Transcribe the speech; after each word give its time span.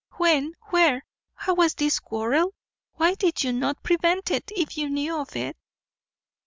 When, 0.13 0.55
where, 0.71 1.05
how 1.35 1.53
was 1.53 1.75
this 1.75 1.99
quarrel? 1.99 2.55
why 2.95 3.13
did 3.13 3.43
you 3.43 3.53
not 3.53 3.83
prevent 3.83 4.31
it 4.31 4.51
if 4.55 4.75
you 4.75 4.89
knew 4.89 5.15
of 5.19 5.35
it? 5.35 5.55